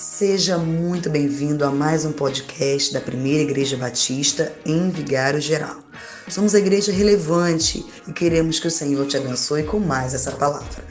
[0.00, 5.76] Seja muito bem-vindo a mais um podcast da Primeira Igreja Batista em Vigário Geral.
[6.26, 10.82] Somos a igreja relevante e queremos que o Senhor te abençoe com mais essa palavra.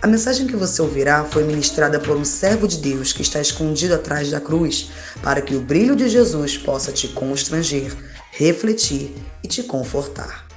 [0.00, 3.94] A mensagem que você ouvirá foi ministrada por um servo de Deus que está escondido
[3.94, 4.90] atrás da cruz,
[5.22, 7.94] para que o brilho de Jesus possa te constranger,
[8.30, 9.14] refletir
[9.44, 10.48] e te confortar.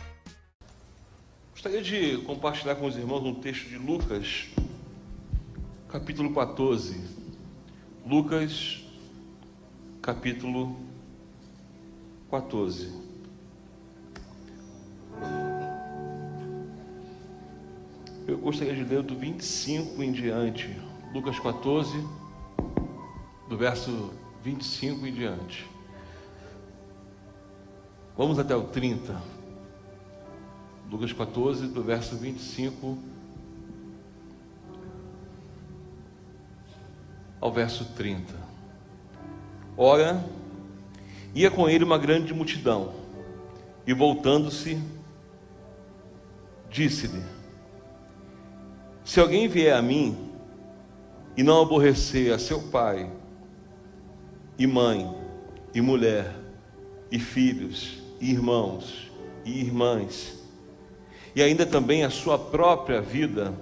[1.51, 4.47] Gostaria de compartilhar com os irmãos um texto de Lucas,
[5.89, 7.18] capítulo 14.
[8.09, 8.83] Lucas,
[10.01, 10.75] capítulo
[12.31, 12.91] 14.
[18.27, 20.75] Eu gostaria de ler do 25 em diante.
[21.13, 22.03] Lucas 14,
[23.47, 24.11] do verso
[24.43, 25.67] 25 em diante.
[28.17, 29.21] Vamos até o 30.
[30.89, 32.97] Lucas 14, do verso 25
[37.39, 38.33] ao verso 30.
[39.77, 40.23] Ora,
[41.33, 42.93] ia com ele uma grande multidão,
[43.87, 44.81] e voltando-se,
[46.69, 47.23] disse-lhe:
[49.03, 50.29] Se alguém vier a mim
[51.37, 53.09] e não aborrecer a seu pai,
[54.57, 55.15] e mãe,
[55.73, 56.35] e mulher,
[57.09, 59.09] e filhos, e irmãos,
[59.45, 60.37] e irmãs,
[61.35, 63.53] e ainda também a sua própria vida,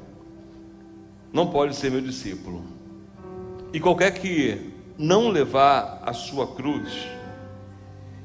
[1.31, 2.76] não pode ser meu discípulo.
[3.73, 7.07] E qualquer que não levar a sua cruz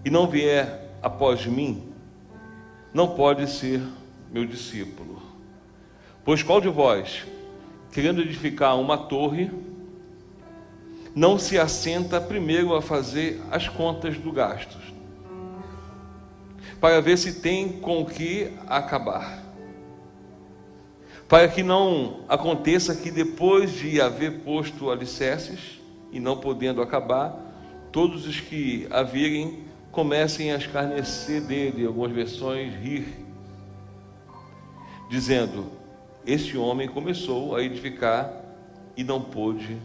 [0.04, 1.92] e não vier após mim,
[2.94, 3.82] não pode ser
[4.32, 5.20] meu discípulo.
[6.24, 7.24] Pois qual de vós,
[7.92, 9.50] querendo edificar uma torre,
[11.14, 14.78] não se assenta primeiro a fazer as contas do gasto,
[16.80, 19.41] para ver se tem com que acabar?
[21.32, 25.80] Para que não aconteça que depois de haver posto alicerces
[26.10, 27.34] e não podendo acabar,
[27.90, 33.06] todos os que a virem comecem a escarnecer dele, algumas versões rir,
[35.08, 35.72] dizendo:
[36.26, 38.30] Este homem começou a edificar
[38.94, 39.78] e não pôde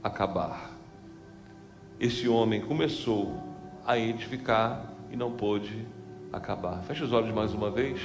[0.00, 0.70] acabar.
[1.98, 3.42] Este homem começou
[3.84, 5.88] a edificar e não pôde
[6.32, 6.84] acabar.
[6.84, 8.00] Feche os olhos mais uma vez.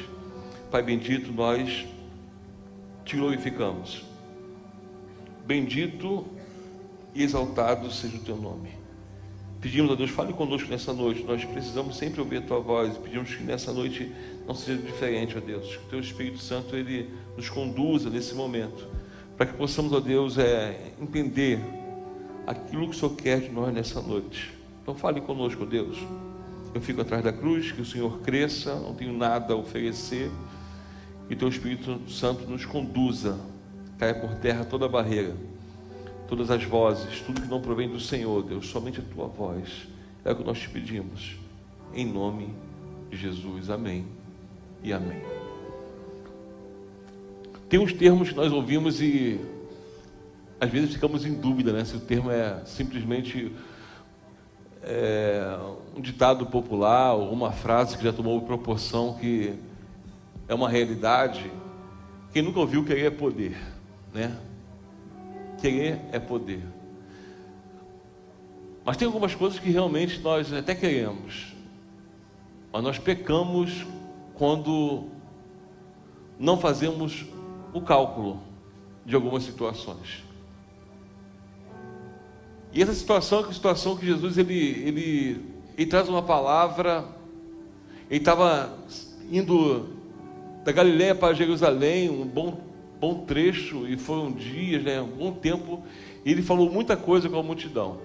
[0.72, 1.88] Pai bendito, nós
[3.10, 4.04] te glorificamos.
[5.44, 6.28] Bendito
[7.16, 8.70] e exaltado seja o teu nome.
[9.60, 11.24] Pedimos a Deus, fale conosco nessa noite.
[11.24, 12.96] Nós precisamos sempre ouvir a tua voz.
[13.00, 14.12] Pedimos que nessa noite
[14.48, 15.76] não seja diferente, ó Deus.
[15.76, 18.88] Que o teu Espírito Santo ele nos conduza nesse momento,
[19.36, 21.60] para que possamos, ó Deus, é, entender
[22.46, 24.54] aquilo que o Senhor quer de nós nessa noite.
[24.84, 25.98] Então fale conosco, ó Deus.
[26.76, 30.30] Eu fico atrás da cruz, que o Senhor cresça, não tenho nada a oferecer
[31.30, 33.40] e teu Espírito Santo nos conduza,
[33.98, 35.36] caia por terra toda barreira,
[36.28, 39.88] todas as vozes, tudo que não provém do Senhor, Deus, somente a tua voz.
[40.26, 41.38] É o que nós te pedimos,
[41.94, 42.50] em nome
[43.10, 43.70] de Jesus.
[43.70, 44.06] Amém
[44.84, 45.22] e amém.
[47.70, 49.40] Tem uns termos que nós ouvimos e
[50.60, 53.54] às vezes ficamos em dúvida né, se o termo é simplesmente
[54.84, 55.58] é,
[55.96, 59.54] um ditado popular ou uma frase que já tomou proporção que
[60.50, 61.50] é uma realidade.
[62.34, 63.58] Quem nunca ouviu querer é poder,
[64.12, 64.36] né?
[65.62, 66.64] Querer é poder.
[68.84, 71.54] Mas tem algumas coisas que realmente nós até queremos,
[72.74, 73.86] mas nós pecamos
[74.34, 75.08] quando
[76.40, 77.26] não fazemos
[77.72, 78.42] o cálculo
[79.06, 80.24] de algumas situações.
[82.74, 85.46] E essa situação é a situação que Jesus ele, ele,
[85.78, 87.06] ele traz uma palavra,
[88.10, 88.76] ele estava
[89.32, 89.99] indo
[90.70, 92.62] da Galiléia para Jerusalém, um bom,
[93.00, 95.84] bom trecho, e foram dias, né, um bom tempo,
[96.24, 98.02] e ele falou muita coisa com a multidão.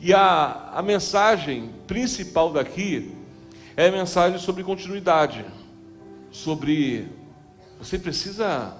[0.00, 3.12] E a, a mensagem principal daqui
[3.76, 5.44] é a mensagem sobre continuidade,
[6.32, 7.06] sobre
[7.78, 8.76] você precisa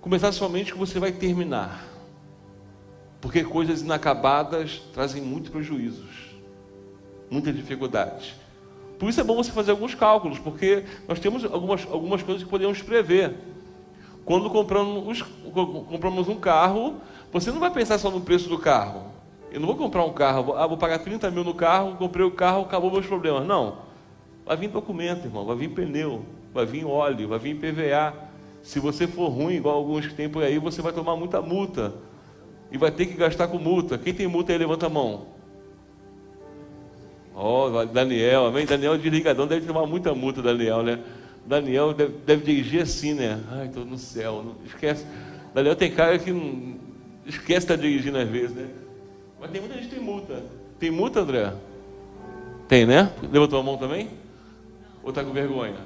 [0.00, 1.86] começar somente que você vai terminar,
[3.20, 6.34] porque coisas inacabadas trazem muito prejuízos,
[7.30, 8.43] muita dificuldade.
[8.98, 12.48] Por isso é bom você fazer alguns cálculos, porque nós temos algumas, algumas coisas que
[12.48, 13.34] podemos prever.
[14.24, 15.22] Quando compramos,
[15.88, 16.94] compramos um carro,
[17.32, 19.06] você não vai pensar só no preço do carro.
[19.52, 22.30] Eu não vou comprar um carro, ah, vou pagar 30 mil no carro, comprei o
[22.30, 23.46] carro, acabou meus problemas.
[23.46, 23.78] Não.
[24.44, 28.14] Vai vir documento, irmão, vai vir pneu, vai vir óleo, vai vir PVA.
[28.62, 31.94] Se você for ruim, igual alguns que tem por aí, você vai tomar muita multa.
[32.72, 33.98] E vai ter que gastar com multa.
[33.98, 35.33] Quem tem multa aí, levanta a mão.
[37.34, 38.64] Oh, Daniel, amém?
[38.64, 41.00] Daniel desligadão deve tomar muita multa, Daniel, né?
[41.44, 43.40] Daniel deve, deve dirigir assim, né?
[43.50, 45.04] Ai, estou no céu, não esquece.
[45.52, 46.76] Daniel tem cara que não,
[47.26, 48.68] Esquece de estar dirigindo às vezes, né?
[49.40, 50.42] Mas tem muita gente que tem multa.
[50.78, 51.54] Tem multa, André?
[52.68, 53.10] Tem, né?
[53.32, 54.10] Levantou a mão também?
[55.02, 55.76] Ou está com vergonha?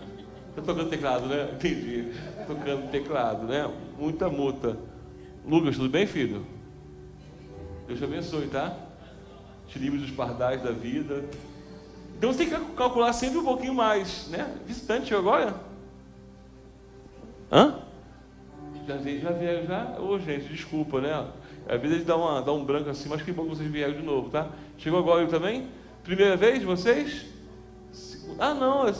[0.50, 1.50] Está tocando teclado, né?
[1.54, 2.12] Entendi.
[2.46, 3.70] Tocando teclado, né?
[3.96, 4.76] Muita multa.
[5.46, 6.44] Lucas, tudo bem, filho?
[7.86, 8.76] Deus te abençoe, tá?
[9.68, 11.24] Te livre dos pardais da vida.
[12.16, 14.56] Então você tem que calcular sempre um pouquinho mais, né?
[14.66, 15.54] Visitante agora?
[17.50, 17.82] Hã?
[18.86, 19.96] Já veio, já vieram, já?
[20.00, 21.26] Ô, oh, gente, desculpa, né?
[21.68, 24.02] Às vezes dá, uma, dá um branco assim, mas que bom que vocês vieram de
[24.02, 24.48] novo, tá?
[24.78, 25.68] Chegou agora eu também?
[26.02, 27.26] Primeira vez vocês?
[28.38, 28.94] Ah, não, é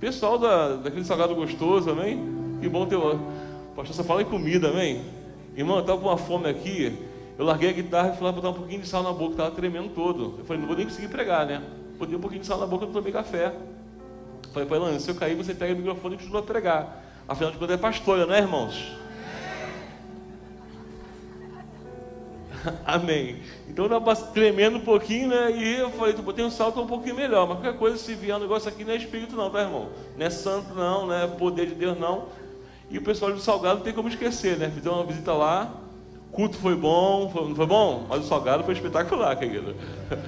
[0.00, 2.58] pessoal da, daquele salgado gostoso, amém?
[2.60, 2.98] Que bom ter.
[3.74, 5.02] Pastor só fala em comida, amém?
[5.56, 6.96] Irmão, eu estava com uma fome aqui,
[7.38, 9.52] eu larguei a guitarra e fui lá botar um pouquinho de sal na boca, estava
[9.52, 10.34] tremendo todo.
[10.38, 11.62] Eu falei, não vou nem conseguir pregar, né?
[11.96, 13.54] Botei um pouquinho de sal na boca e tomei café.
[14.52, 17.04] Falei para ela, se eu cair, você pega o microfone e continua a pregar.
[17.28, 18.92] Afinal de contas, é pastora, né, irmãos?
[22.84, 23.36] Amém.
[23.68, 25.52] Então eu estava tremendo um pouquinho, né?
[25.52, 27.46] E eu falei, tu botei um salto um pouquinho melhor.
[27.46, 29.90] Mas qualquer coisa, se vier um negócio aqui, não é espírito, não, tá, irmão?
[30.16, 32.26] Não é santo, não, não é poder de Deus, não.
[32.90, 34.68] E o pessoal do Salgado não tem como esquecer, né?
[34.74, 35.72] Fizemos uma visita lá.
[36.32, 38.06] Culto foi bom, foi, não foi bom?
[38.08, 39.74] Mas o Salgado foi espetacular, querido.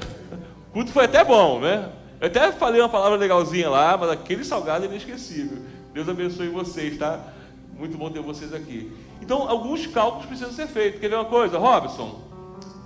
[0.73, 1.91] culto foi até bom, né?
[2.21, 5.57] Eu até falei uma palavra legalzinha lá, mas aquele salgado é inesquecível.
[5.95, 7.19] Deus abençoe vocês, tá?
[7.79, 8.93] Muito bom ter vocês aqui.
[9.23, 11.01] Então, alguns cálculos precisam ser feitos.
[11.01, 11.57] Quer ver uma coisa?
[11.57, 12.21] Robson,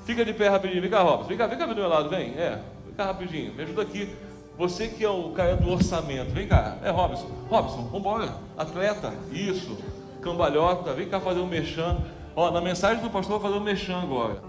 [0.04, 0.80] fica de pé rapidinho.
[0.80, 1.28] Vem cá, Robson.
[1.28, 2.34] Vem cá, vem cá do meu lado, vem.
[2.34, 3.52] É, vem cá rapidinho.
[3.54, 4.08] Me ajuda aqui.
[4.56, 6.30] Você que é o cara do orçamento.
[6.30, 6.78] Vem cá.
[6.80, 7.28] É, Robson.
[7.50, 8.36] Robson, vambora.
[8.56, 9.12] Atleta.
[9.32, 9.76] Isso.
[10.22, 10.92] Cambalhota.
[10.92, 12.04] Vem cá fazer um mexão.
[12.36, 14.42] Ó, na mensagem do pastor, vou fazer um mexão agora.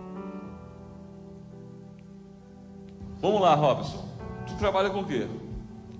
[3.21, 4.05] Vamos lá, Robson.
[4.47, 5.27] Tu trabalha com o quê?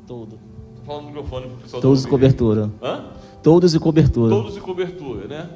[0.07, 0.39] Tudo.
[0.75, 2.71] Tô falando no microfone pro pessoal Todos e cobertura.
[2.81, 3.05] Hã?
[3.41, 4.35] Todos e cobertura.
[4.35, 5.49] Todos e cobertura, né?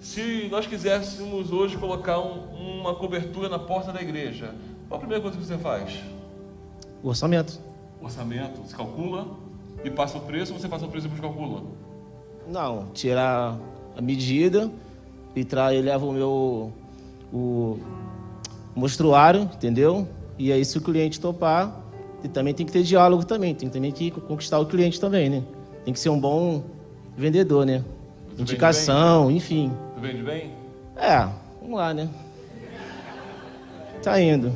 [0.00, 4.54] Se nós quiséssemos hoje colocar um, uma cobertura na porta da igreja,
[4.88, 5.98] qual a primeira coisa que você faz?
[7.02, 7.58] O orçamento.
[8.02, 9.26] Orçamento, você calcula
[9.82, 11.62] e passa o preço ou você passa o preço e depois calcula?
[12.46, 13.58] Não, tirar
[13.96, 14.70] a medida
[15.34, 15.68] e tra...
[15.68, 16.72] leva o meu
[17.32, 17.78] o
[18.74, 20.06] mostruário, entendeu?
[20.38, 21.84] E aí se o cliente topar,
[22.22, 25.42] e também tem que ter diálogo também, tem também que conquistar o cliente também, né?
[25.84, 26.62] Tem que ser um bom
[27.16, 27.84] vendedor, né?
[28.34, 29.72] Você Indicação, enfim.
[29.94, 30.52] Tu vende bem?
[30.96, 31.28] É,
[31.60, 32.08] vamos lá, né?
[34.02, 34.52] Tá indo.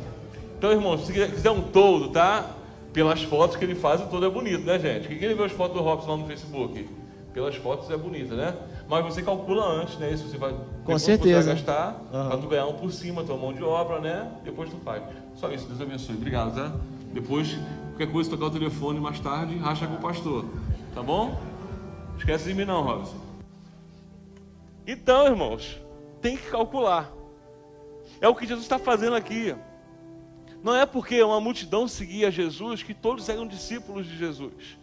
[0.56, 2.50] Então, irmão, se quiser um todo, tá?
[2.92, 5.08] Pelas fotos que ele faz, o todo é bonito, né, gente?
[5.08, 6.88] Quem vê as fotos do Robson lá no Facebook?
[7.32, 8.56] Pelas fotos é bonita, né?
[8.88, 10.10] Mas você calcula antes, né?
[10.10, 10.54] Isso você vai.
[10.84, 11.42] Com certeza.
[11.42, 12.28] Você vai gastar uhum.
[12.28, 14.30] para tu ganhar um por cima, tua mão de obra, né?
[14.42, 15.02] Depois tu faz.
[15.34, 16.16] Só isso, Deus abençoe.
[16.16, 16.72] Obrigado, tá?
[17.12, 17.56] Depois,
[17.90, 20.46] qualquer coisa, tocar o telefone mais tarde, racha com o pastor.
[20.94, 21.38] Tá bom?
[22.16, 23.16] Esquece de mim não, Robson.
[24.86, 25.78] Então, irmãos,
[26.20, 27.12] tem que calcular.
[28.20, 29.54] É o que Jesus está fazendo aqui.
[30.62, 34.78] Não é porque uma multidão seguia Jesus que todos eram discípulos de Jesus.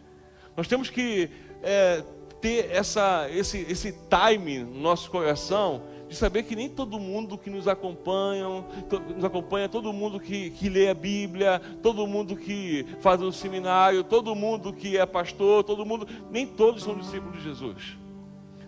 [0.55, 1.29] Nós temos que
[1.61, 2.03] é,
[2.45, 7.49] ter essa, esse, esse time no nosso coração de saber que nem todo mundo que
[7.49, 8.45] nos acompanha,
[9.15, 14.03] nos acompanha, todo mundo que, que lê a Bíblia, todo mundo que faz um seminário,
[14.03, 17.97] todo mundo que é pastor, todo mundo, nem todos são discípulos de Jesus.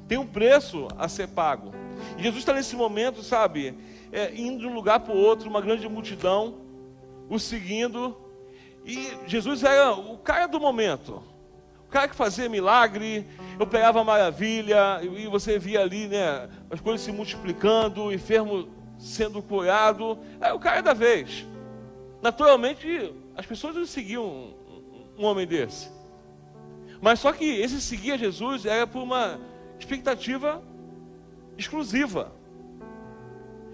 [0.08, 1.72] Tem um preço a ser pago.
[2.18, 3.78] E Jesus está nesse momento, sabe,
[4.12, 6.56] é, indo de um lugar para o outro, uma grande multidão,
[7.30, 8.18] o seguindo.
[8.84, 11.37] E Jesus era o cara do momento
[11.88, 13.26] o cara que fazia milagre,
[13.58, 18.68] eu pegava maravilha, e você via ali, né, as coisas se multiplicando, o enfermo
[19.00, 21.46] sendo curado, é o cara da vez.
[22.22, 25.90] Naturalmente, as pessoas não seguiam um, um homem desse.
[27.00, 29.40] Mas só que esse seguir a Jesus era por uma
[29.80, 30.62] expectativa
[31.58, 32.34] exclusiva.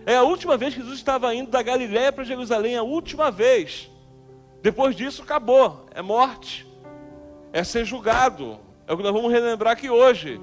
[0.06, 3.90] É a última vez que Jesus estava indo da Galiléia para Jerusalém, a última vez.
[4.62, 6.72] Depois disso, acabou, é morte
[7.54, 8.60] é ser julgado.
[8.88, 10.42] É o que nós vamos relembrar aqui hoje.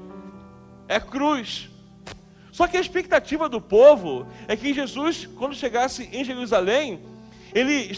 [0.89, 1.69] É cruz.
[2.53, 7.01] Só que a expectativa do povo é que Jesus, quando chegasse em Jerusalém,
[7.53, 7.91] ele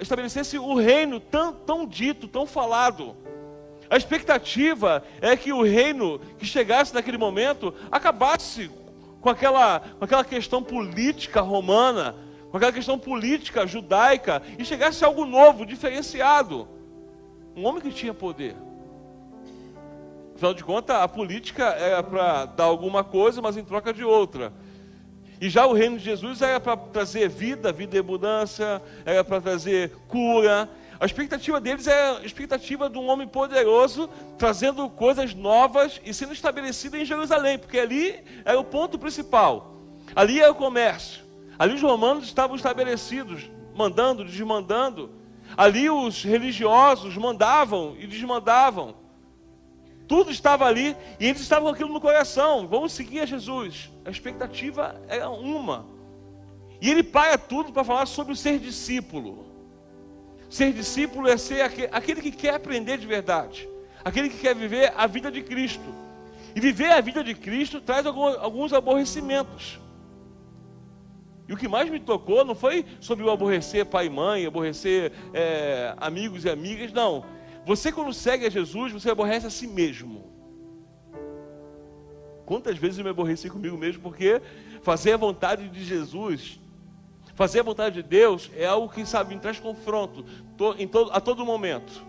[0.00, 3.16] estabelecesse o reino tão, tão dito, tão falado.
[3.88, 8.70] A expectativa é que o reino que chegasse naquele momento acabasse
[9.20, 12.16] com aquela, com aquela questão política romana,
[12.50, 16.68] com aquela questão política judaica e chegasse algo novo, diferenciado.
[17.56, 18.56] Um homem que tinha poder.
[20.34, 24.52] Afinal de contas, a política era para dar alguma coisa, mas em troca de outra.
[25.40, 29.40] E já o reino de Jesus era para trazer vida, vida e mudança, era para
[29.40, 30.68] trazer cura.
[30.98, 34.08] A expectativa deles era a expectativa de um homem poderoso,
[34.38, 39.76] trazendo coisas novas e sendo estabelecido em Jerusalém, porque ali era o ponto principal.
[40.16, 41.22] Ali é o comércio.
[41.58, 45.10] Ali os romanos estavam estabelecidos, mandando, desmandando.
[45.56, 48.94] Ali os religiosos mandavam e desmandavam.
[50.06, 52.66] Tudo estava ali e eles estavam com aquilo no coração.
[52.68, 53.90] Vamos seguir a Jesus.
[54.04, 55.86] A expectativa é uma.
[56.80, 59.46] E ele para tudo para falar sobre o ser discípulo.
[60.50, 63.68] Ser discípulo é ser aquele que quer aprender de verdade,
[64.04, 65.94] aquele que quer viver a vida de Cristo.
[66.54, 69.80] E viver a vida de Cristo traz alguns aborrecimentos.
[71.48, 75.12] E o que mais me tocou não foi sobre o aborrecer pai e mãe, aborrecer
[75.32, 77.24] é, amigos e amigas, não.
[77.66, 80.32] Você, quando segue a Jesus, você aborrece a si mesmo.
[82.46, 84.40] Quantas vezes eu me aborreci comigo mesmo, porque
[84.82, 86.60] fazer a vontade de Jesus,
[87.34, 90.24] fazer a vontade de Deus, é algo que, sabe, me traz confronto
[90.78, 92.04] em todo, a todo momento.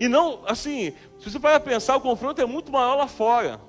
[0.00, 3.60] E não, assim, se você para pensar, o confronto é muito maior lá fora.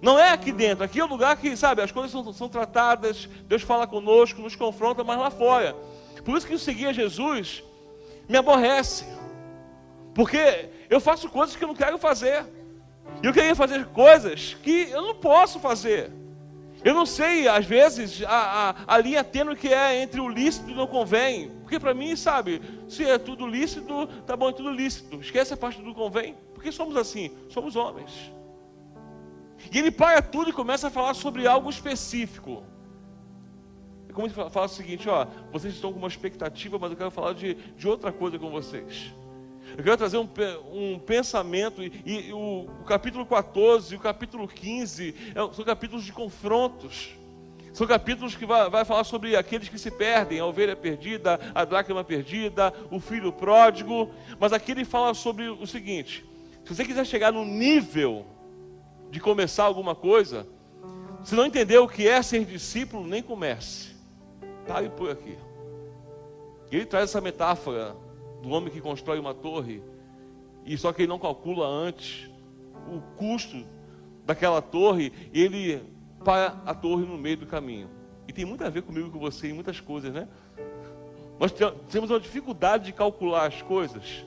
[0.00, 3.28] Não é aqui dentro, aqui é o lugar que, sabe, as coisas são, são tratadas,
[3.46, 5.76] Deus fala conosco, nos confronta, mas lá fora.
[6.24, 7.62] Por isso que eu seguir a Jesus
[8.28, 9.04] me aborrece.
[10.14, 12.44] Porque eu faço coisas que eu não quero fazer.
[13.22, 16.10] Eu queria fazer coisas que eu não posso fazer.
[16.82, 20.70] Eu não sei, às vezes, a, a, a linha tênue que é entre o lícito
[20.70, 21.50] e não convém.
[21.60, 25.20] Porque para mim, sabe, se é tudo lícito, tá bom, é tudo lícito.
[25.20, 26.36] Esquece a parte do convém.
[26.54, 28.32] Porque somos assim, somos homens.
[29.72, 32.62] E ele para tudo e começa a falar sobre algo específico.
[34.08, 37.10] É como ele fala o seguinte: ó, vocês estão com uma expectativa, mas eu quero
[37.10, 39.14] falar de, de outra coisa com vocês.
[39.76, 40.28] Eu quero trazer um,
[40.72, 46.04] um pensamento, e, e o, o, capítulo 14 e o capítulo 15 é, são capítulos
[46.04, 47.14] de confrontos.
[47.72, 51.64] São capítulos que vai, vai, falar sobre aqueles que se perdem, a ovelha perdida, a
[51.64, 54.10] dracma perdida, o filho pródigo.
[54.40, 56.24] Mas aqui ele fala sobre o seguinte:
[56.64, 58.26] se você quiser chegar no nível
[59.10, 60.46] de começar alguma coisa,
[61.24, 63.90] se não entender o que é ser discípulo, nem comece.
[64.66, 65.36] Pare por aqui.
[66.70, 67.96] E ele traz essa metáfora
[68.42, 69.82] do homem que constrói uma torre,
[70.64, 72.30] e só que ele não calcula antes
[72.88, 73.64] o custo
[74.24, 75.82] daquela torre, ele
[76.24, 77.90] para a torre no meio do caminho.
[78.28, 80.28] E tem muito a ver comigo e com você em muitas coisas, né?
[81.38, 81.52] Nós
[81.90, 84.24] temos uma dificuldade de calcular as coisas.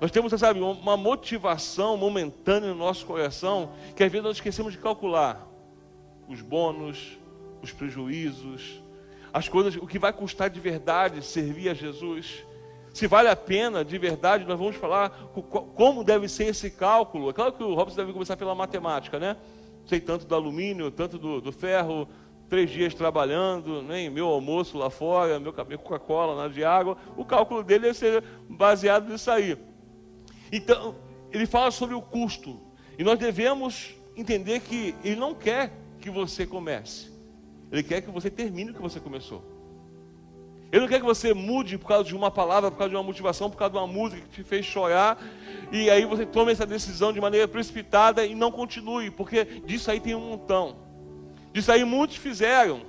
[0.00, 4.78] Nós temos, sabe, uma motivação momentânea no nosso coração que às vezes nós esquecemos de
[4.78, 5.46] calcular
[6.28, 7.18] os bônus,
[7.62, 8.82] os prejuízos,
[9.32, 12.44] as coisas, o que vai custar de verdade servir a Jesus.
[12.92, 15.10] Se vale a pena de verdade, nós vamos falar
[15.74, 17.30] como deve ser esse cálculo.
[17.30, 19.36] É claro que o Robson deve começar pela matemática, né?
[19.86, 22.08] Sei tanto do alumínio, tanto do, do ferro,
[22.48, 26.96] três dias trabalhando, né, meu almoço lá fora, meu, meu Coca-Cola, nada de água.
[27.16, 29.56] O cálculo dele deve ser baseado nisso aí.
[30.50, 30.94] Então,
[31.32, 32.60] ele fala sobre o custo.
[32.98, 37.10] E nós devemos entender que ele não quer que você comece.
[37.70, 39.44] Ele quer que você termine o que você começou.
[40.70, 43.02] Ele não quer que você mude por causa de uma palavra, por causa de uma
[43.02, 45.18] motivação, por causa de uma música que te fez chorar.
[45.70, 50.00] E aí você tome essa decisão de maneira precipitada e não continue, porque disso aí
[50.00, 50.76] tem um montão.
[51.52, 52.82] Disso aí muitos fizeram.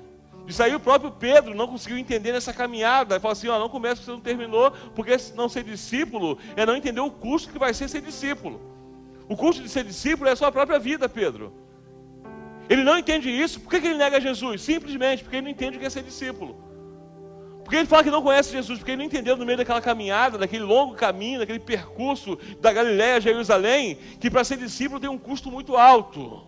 [0.48, 3.16] Isso aí o próprio Pedro não conseguiu entender nessa caminhada.
[3.16, 6.76] Ele falou assim: ó, não começa você não terminou, porque não ser discípulo é não
[6.76, 8.62] entender o custo que vai ser ser discípulo.
[9.28, 11.54] O custo de ser discípulo é a sua própria vida, Pedro.
[12.70, 14.62] Ele não entende isso, por que, que ele nega Jesus?
[14.62, 16.56] Simplesmente porque ele não entende o que é ser discípulo.
[17.64, 20.38] Porque ele fala que não conhece Jesus, porque ele não entendeu no meio daquela caminhada,
[20.38, 25.18] daquele longo caminho, daquele percurso da Galiléia a Jerusalém, que para ser discípulo tem um
[25.18, 26.44] custo muito alto.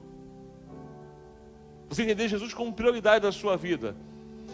[1.90, 3.96] Você entender Jesus como prioridade da sua vida.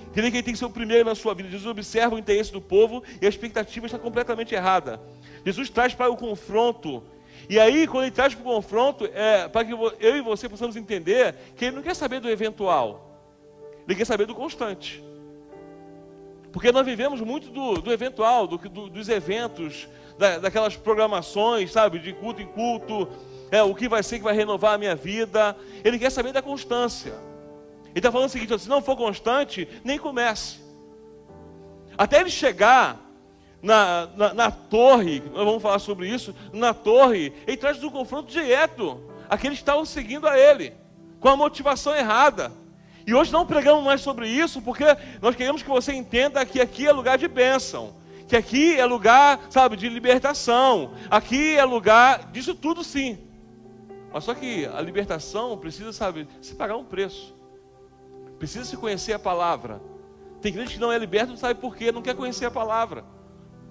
[0.09, 1.49] Entender que ele tem que ser o primeiro na sua vida.
[1.49, 5.01] Jesus observa o interesse do povo e a expectativa está completamente errada.
[5.45, 7.03] Jesus traz para o confronto.
[7.49, 10.75] E aí, quando ele traz para o confronto, é para que eu e você possamos
[10.75, 13.21] entender que ele não quer saber do eventual,
[13.85, 15.03] ele quer saber do constante.
[16.51, 21.99] Porque nós vivemos muito do, do eventual, do, do, dos eventos, da, daquelas programações, sabe,
[21.99, 23.09] de culto em culto,
[23.51, 25.55] é, o que vai ser que vai renovar a minha vida.
[25.83, 27.13] Ele quer saber da constância.
[27.87, 30.59] Ele está falando o seguinte: se não for constante, nem comece.
[31.97, 32.99] Até ele chegar
[33.61, 38.31] na, na, na, torre, nós vamos falar sobre isso, na torre, ele traz um confronto
[38.31, 39.01] direto.
[39.29, 40.73] Aqueles estavam seguindo a ele,
[41.19, 42.51] com a motivação errada.
[43.07, 44.83] E hoje não pregamos mais sobre isso, porque
[45.21, 47.95] nós queremos que você entenda que aqui é lugar de bênção.
[48.27, 50.93] Que aqui é lugar, sabe, de libertação.
[51.09, 53.17] Aqui é lugar disso tudo sim.
[54.15, 57.35] Mas só que a libertação precisa, sabe, se pagar um preço.
[58.39, 59.81] Precisa se conhecer a palavra.
[60.41, 63.03] Tem gente que não é liberto, não sabe por quê, não quer conhecer a palavra.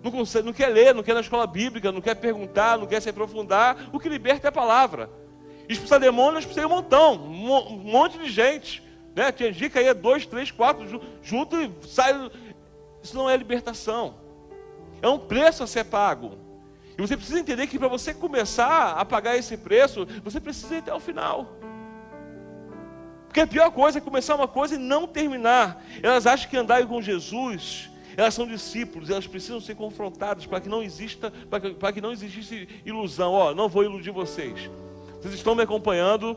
[0.02, 3.00] Não, consegue, não quer ler, não quer na escola bíblica, não quer perguntar, não quer
[3.00, 3.88] se aprofundar.
[3.90, 5.08] O que liberta é a palavra.
[5.66, 8.82] Expulsar demônio, eu expulsei um montão, um monte de gente.
[9.16, 9.32] Né?
[9.32, 12.30] Tinha dia que ia dois, três, quatro junto e sai.
[13.02, 14.16] Isso não é libertação.
[15.00, 16.43] É um preço a ser pago.
[16.96, 20.78] E você precisa entender que para você começar a pagar esse preço, você precisa ir
[20.78, 21.58] até o final.
[23.26, 25.84] Porque a pior coisa é começar uma coisa e não terminar.
[26.00, 30.68] Elas acham que andar com Jesus, elas são discípulos, elas precisam ser confrontadas para que
[30.68, 33.32] não exista, para que, para que não existisse ilusão.
[33.32, 34.70] Ó, oh, não vou iludir vocês.
[35.20, 36.36] Vocês estão me acompanhando,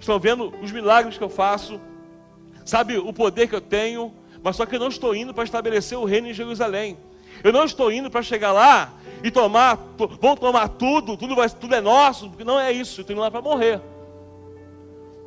[0.00, 1.80] estão vendo os milagres que eu faço,
[2.64, 5.96] sabe o poder que eu tenho, mas só que eu não estou indo para estabelecer
[5.96, 6.98] o reino em Jerusalém.
[7.42, 9.78] Eu não estou indo para chegar lá e tomar,
[10.20, 13.22] vão tomar tudo, tudo, vai, tudo é nosso, porque não é isso, eu estou indo
[13.22, 13.80] lá para morrer.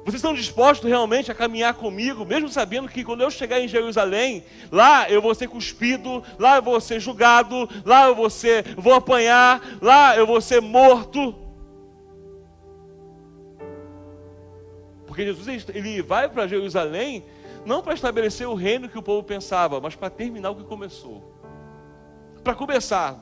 [0.06, 4.44] Vocês estão dispostos realmente a caminhar comigo, mesmo sabendo que quando eu chegar em Jerusalém,
[4.72, 8.94] lá eu vou ser cuspido, lá eu vou ser julgado, lá eu vou ser, vou
[8.94, 11.34] apanhar, lá eu vou ser morto.
[15.08, 17.26] Porque Jesus ele vai para Jerusalém
[17.66, 21.35] não para estabelecer o reino que o povo pensava, mas para terminar o que começou
[22.46, 23.20] para começar.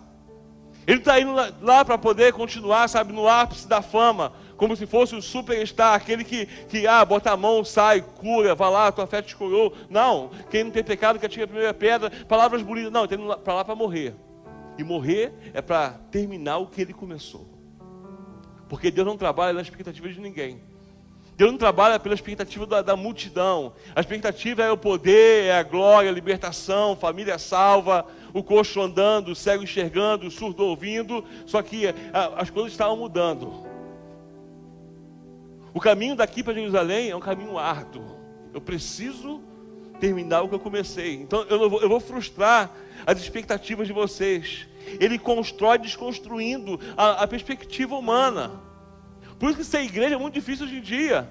[0.86, 5.16] Ele está indo lá, para poder continuar, sabe, no ápice da fama, como se fosse
[5.16, 9.22] o superstar, aquele que, que ah, bota a mão, sai, cura, vai lá, tua fé
[9.22, 9.74] te curou.
[9.90, 12.92] Não, quem não tem pecado, que atira a primeira pedra, palavras bonitas.
[12.92, 14.14] Não, ele está para lá para morrer.
[14.78, 17.48] E morrer é para terminar o que ele começou.
[18.68, 20.62] Porque Deus não trabalha na expectativa de ninguém.
[21.36, 23.74] Deus não trabalha pela expectativa da, da, multidão.
[23.96, 29.30] A expectativa é o poder, é a glória, a libertação, família salva, o coxo andando,
[29.30, 31.24] o cego enxergando, o surdo ouvindo.
[31.46, 33.54] Só que a, as coisas estavam mudando.
[35.74, 38.18] O caminho daqui para Jerusalém é um caminho árduo.
[38.54, 39.42] Eu preciso
[40.00, 41.16] terminar o que eu comecei.
[41.16, 42.72] Então eu vou, eu vou frustrar
[43.06, 44.68] as expectativas de vocês.
[45.00, 48.52] Ele constrói desconstruindo a, a perspectiva humana.
[49.40, 51.30] Por isso que ser igreja é muito difícil hoje em dia.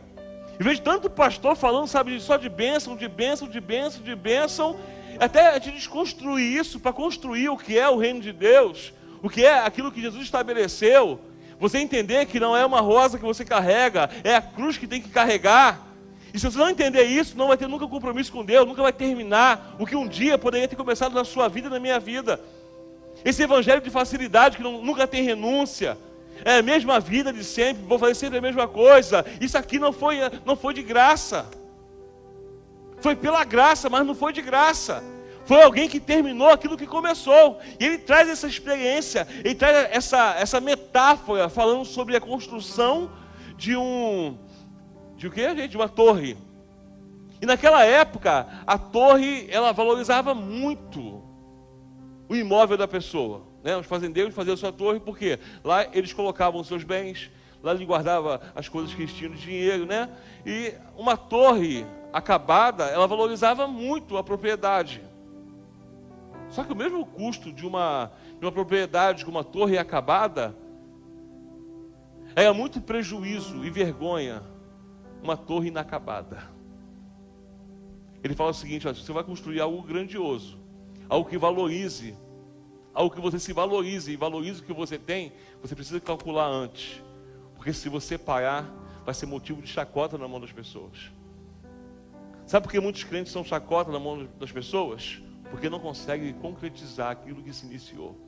[0.58, 4.78] Eu vejo tanto pastor falando, sabe, só de bênção, de bênção, de bênção, de bênção,
[5.24, 8.92] até a gente desconstruir isso para construir o que é o reino de Deus,
[9.22, 11.20] o que é aquilo que Jesus estabeleceu.
[11.60, 15.00] Você entender que não é uma rosa que você carrega, é a cruz que tem
[15.00, 15.86] que carregar.
[16.34, 18.92] E se você não entender isso, não vai ter nunca compromisso com Deus, nunca vai
[18.92, 22.40] terminar o que um dia poderia ter começado na sua vida e na minha vida.
[23.24, 25.96] Esse evangelho de facilidade que não, nunca tem renúncia,
[26.44, 29.24] é a mesma vida de sempre, vou fazer sempre a mesma coisa.
[29.40, 31.46] Isso aqui não foi, não foi de graça.
[33.00, 35.11] Foi pela graça, mas não foi de graça.
[35.44, 37.58] Foi alguém que terminou aquilo que começou.
[37.78, 43.10] E ele traz essa experiência, ele traz essa, essa metáfora falando sobre a construção
[43.56, 44.38] de um.
[45.16, 45.68] De o que, gente?
[45.68, 46.36] De uma torre.
[47.40, 51.22] E naquela época, a torre ela valorizava muito
[52.28, 53.42] o imóvel da pessoa.
[53.62, 53.76] Né?
[53.76, 57.30] Os fazendeiros faziam sua torre porque lá eles colocavam seus bens,
[57.62, 60.08] lá ele guardava as coisas que eles tinham de dinheiro, né?
[60.46, 65.02] E uma torre acabada, ela valorizava muito a propriedade.
[66.52, 70.56] Só que o mesmo custo de uma, de uma propriedade com uma torre acabada
[72.36, 74.40] era muito prejuízo e vergonha
[75.20, 76.44] uma torre inacabada.
[78.22, 80.60] Ele fala o seguinte: ó, você vai construir algo grandioso,
[81.08, 82.14] algo que valorize
[82.94, 87.02] algo que você se valorize e valorize o que você tem, você precisa calcular antes.
[87.56, 88.70] Porque se você parar,
[89.04, 91.10] vai ser motivo de chacota na mão das pessoas.
[92.46, 95.22] Sabe por que muitos crentes são chacota na mão das pessoas?
[95.52, 98.18] Porque não conseguem concretizar aquilo que se iniciou.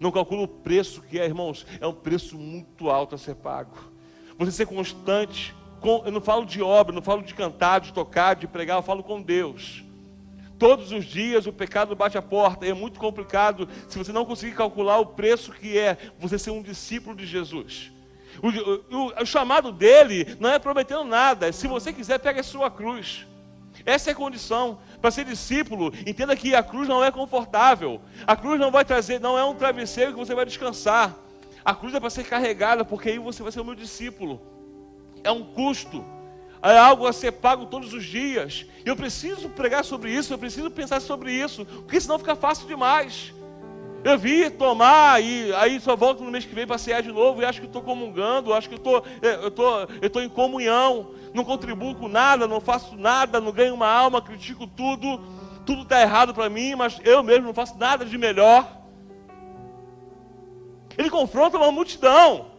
[0.00, 3.76] Não calcula o preço que é, irmãos, é um preço muito alto a ser pago.
[4.36, 8.34] Você ser constante, com, eu não falo de obra, não falo de cantar, de tocar,
[8.34, 9.84] de pregar, eu falo com Deus.
[10.58, 12.66] Todos os dias o pecado bate a porta.
[12.66, 16.50] E é muito complicado se você não conseguir calcular o preço que é você ser
[16.50, 17.92] um discípulo de Jesus.
[18.42, 18.48] O,
[18.94, 21.52] o, o, chamado dele não é prometendo nada.
[21.52, 23.26] Se você quiser, pegue a sua cruz.
[23.84, 24.78] Essa é a condição.
[25.00, 28.00] Para ser discípulo, entenda que a cruz não é confortável.
[28.26, 31.16] A cruz não vai trazer, não é um travesseiro que você vai descansar.
[31.64, 34.40] A cruz é para ser carregada, porque aí você vai ser o meu discípulo.
[35.22, 36.04] É um custo
[36.62, 38.66] é algo a ser pago todos os dias.
[38.84, 43.32] Eu preciso pregar sobre isso, eu preciso pensar sobre isso, porque senão fica fácil demais.
[44.06, 47.42] Eu vi tomar e aí só volto no mês que vem para cear de novo
[47.42, 51.10] e acho que estou comungando, acho que estou é, eu tô, eu tô em comunhão,
[51.34, 55.20] não contribuo com nada, não faço nada, não ganho uma alma, critico tudo,
[55.66, 58.80] tudo está errado para mim, mas eu mesmo não faço nada de melhor.
[60.96, 62.52] Ele confronta uma multidão.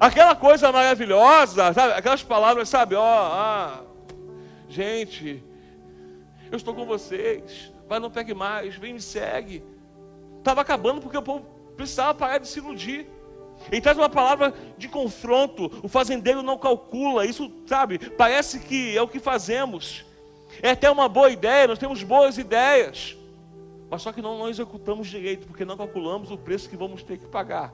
[0.00, 1.92] Aquela coisa maravilhosa, sabe?
[1.92, 2.94] Aquelas palavras, sabe?
[2.94, 3.82] Ó, ah,
[4.66, 5.44] gente,
[6.50, 7.70] eu estou com vocês.
[7.86, 9.62] Vai, não pegue mais, vem me segue.
[10.38, 11.44] Estava acabando porque o povo
[11.76, 13.06] precisava parar de se iludir.
[13.70, 15.70] Ele traz uma palavra de confronto.
[15.82, 17.26] O fazendeiro não calcula.
[17.26, 20.04] Isso, sabe, parece que é o que fazemos.
[20.62, 23.16] É até uma boa ideia, nós temos boas ideias.
[23.90, 27.18] Mas só que não, não executamos direito, porque não calculamos o preço que vamos ter
[27.18, 27.72] que pagar.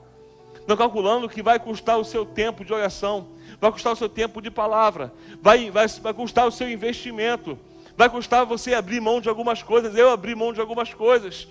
[0.67, 3.27] Não calculando que vai custar o seu tempo de oração,
[3.59, 7.59] vai custar o seu tempo de palavra, vai, vai, vai custar o seu investimento,
[7.95, 11.47] vai custar você abrir mão de algumas coisas, eu abrir mão de algumas coisas.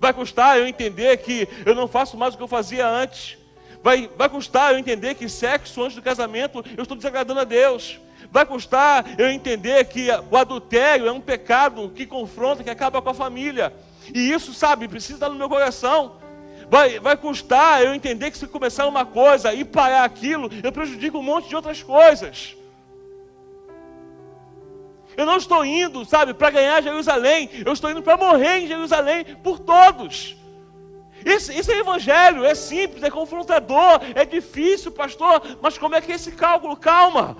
[0.00, 3.36] Vai custar eu entender que eu não faço mais o que eu fazia antes.
[3.82, 8.00] Vai, vai custar eu entender que sexo antes do casamento eu estou desagradando a Deus.
[8.32, 13.10] Vai custar eu entender que o adultério é um pecado que confronta, que acaba com
[13.10, 13.74] a família.
[14.14, 16.16] E isso, sabe, precisa estar no meu coração.
[16.70, 21.18] Vai, vai custar eu entender que se começar uma coisa e parar aquilo, eu prejudico
[21.18, 22.56] um monte de outras coisas.
[25.20, 29.22] Eu não estou indo, sabe, para ganhar Jerusalém, eu estou indo para morrer em Jerusalém
[29.42, 30.34] por todos.
[31.22, 36.10] Isso, isso, é evangelho, é simples, é confrontador, é difícil, pastor, mas como é que
[36.10, 36.74] é esse cálculo?
[36.74, 37.36] Calma.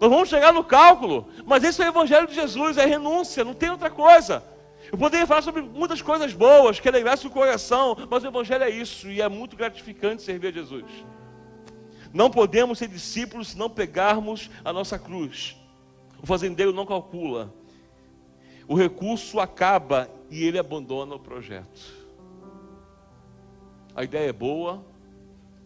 [0.00, 3.52] Nós vamos chegar no cálculo, mas esse é o Evangelho de Jesus, é renúncia, não
[3.52, 4.42] tem outra coisa.
[4.90, 8.70] Eu poderia falar sobre muitas coisas boas, que alegrasse o coração, mas o Evangelho é
[8.70, 10.86] isso, e é muito gratificante servir a Jesus.
[12.10, 15.57] Não podemos ser discípulos se não pegarmos a nossa cruz.
[16.22, 17.52] O fazendeiro não calcula.
[18.66, 21.96] O recurso acaba e ele abandona o projeto.
[23.94, 24.84] A ideia é boa,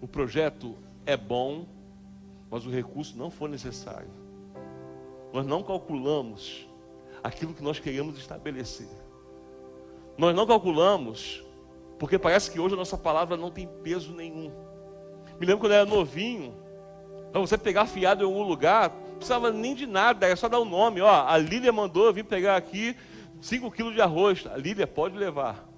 [0.00, 1.66] o projeto é bom,
[2.50, 4.22] mas o recurso não foi necessário
[5.32, 6.68] nós não calculamos
[7.24, 8.88] aquilo que nós queremos estabelecer.
[10.18, 11.42] Nós não calculamos,
[11.98, 14.52] porque parece que hoje a nossa palavra não tem peso nenhum.
[15.40, 16.54] Me lembro quando eu era novinho,
[17.30, 20.62] para você pegar fiado em algum lugar, precisava nem de nada, era só dar o
[20.62, 21.00] um nome.
[21.00, 22.96] Ó, a Lília mandou eu vir pegar aqui
[23.40, 24.44] 5 quilos de arroz.
[24.52, 25.68] A Lília pode levar.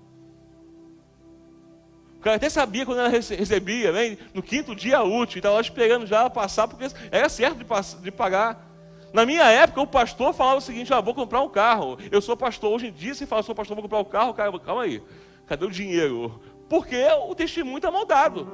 [2.16, 4.16] O cara até sabia quando ela recebia, né?
[4.32, 8.66] no quinto dia útil, estava esperando já passar, porque era certo de, de pagar.
[9.12, 11.98] Na minha época, o pastor falava o seguinte: ah, vou comprar um carro.
[12.10, 12.72] Eu sou pastor.
[12.72, 15.02] Hoje em dia, se fala, sou pastor, vou comprar um carro, cara, calma aí.
[15.46, 16.40] Cadê o dinheiro?
[16.68, 18.48] Porque o testemunho está moldado.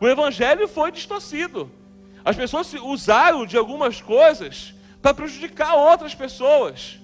[0.00, 1.70] O evangelho foi distorcido.
[2.24, 6.98] As pessoas usaram de algumas coisas para prejudicar outras pessoas.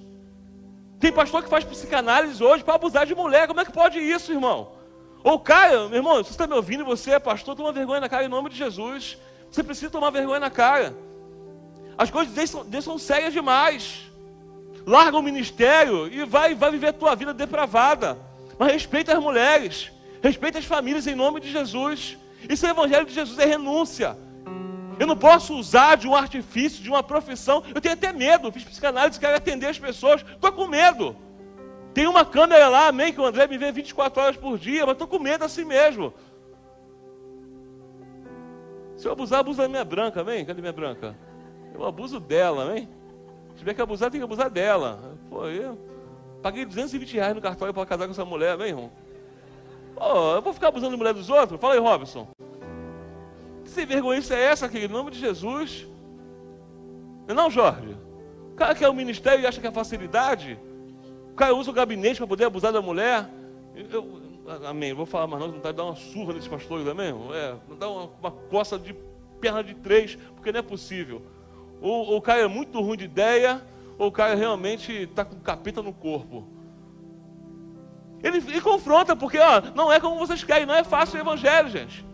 [0.98, 3.46] Tem pastor que faz psicanálise hoje para abusar de mulher.
[3.46, 4.72] Como é que pode isso, irmão?
[5.22, 8.08] Ou cara, meu irmão, se você está me ouvindo você é pastor, toma vergonha na
[8.08, 9.18] cara em nome de Jesus.
[9.50, 10.96] Você precisa tomar vergonha na cara.
[11.98, 14.10] As coisas de Deus são, são sérias demais.
[14.86, 18.16] Larga o ministério e vai, vai viver a tua vida depravada.
[18.58, 19.90] Mas respeita as mulheres,
[20.22, 22.16] respeita as famílias em nome de Jesus.
[22.48, 24.16] Isso é o evangelho de Jesus, é renúncia.
[25.00, 27.64] Eu não posso usar de um artifício, de uma profissão.
[27.74, 28.52] Eu tenho até medo.
[28.52, 30.20] Fiz psicanálise, quero atender as pessoas.
[30.20, 31.16] Estou com medo.
[31.94, 34.92] Tem uma câmera lá, amém, que o André me vê 24 horas por dia, mas
[34.92, 36.12] estou com medo assim mesmo.
[38.94, 40.44] Se eu abusar, abusa da minha branca, amém?
[40.44, 41.16] Cadê minha branca?
[41.72, 42.86] Eu abuso dela, né?
[43.52, 45.16] Se tiver que abusar, tem que abusar dela.
[45.30, 45.78] Pô, eu
[46.42, 48.90] paguei 220 reais no cartório para casar com essa mulher, vem, irmão.
[49.94, 51.58] Pô, eu vou ficar abusando da mulher dos outros?
[51.58, 52.28] Fala aí, Robson.
[53.70, 54.92] Sem vergonha isso é essa, querido?
[54.92, 55.86] Em nome de Jesus.
[57.26, 57.96] Não, é não, Jorge?
[58.52, 60.58] O cara quer o ministério e acha que é facilidade.
[61.30, 63.30] O cara usa o gabinete para poder abusar da mulher.
[63.92, 64.20] Eu,
[64.66, 64.92] amém.
[64.92, 67.14] Vou falar mais não, não tá dar uma surra nesses pastores, amém?
[67.32, 68.92] É, dá uma, uma coça de
[69.40, 71.22] perna de três, porque não é possível.
[71.80, 73.62] Ou, o cara é muito ruim de ideia,
[73.96, 76.44] ou o cara realmente está com capeta no corpo.
[78.20, 81.70] Ele, ele confronta, porque ó, não é como vocês querem, não é fácil o evangelho,
[81.70, 82.09] gente.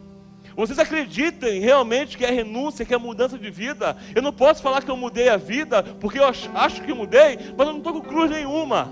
[0.57, 3.95] Vocês acreditem realmente que é renúncia, que é mudança de vida.
[4.14, 7.66] Eu não posso falar que eu mudei a vida, porque eu acho que mudei, mas
[7.66, 8.90] eu não estou com cruz nenhuma.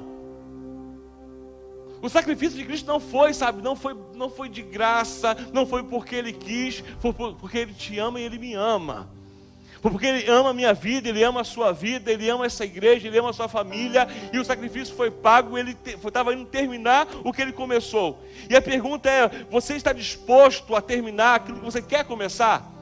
[2.03, 5.83] O sacrifício de Cristo não foi, sabe, não foi, não foi de graça, não foi
[5.83, 9.13] porque Ele quis, foi porque Ele te ama e Ele me ama
[9.90, 13.07] porque Ele ama a minha vida, Ele ama a sua vida, Ele ama essa igreja,
[13.07, 17.33] Ele ama a sua família, e o sacrifício foi pago, Ele estava indo terminar o
[17.33, 18.25] que Ele começou.
[18.49, 22.73] E a pergunta é: você está disposto a terminar aquilo que você quer começar?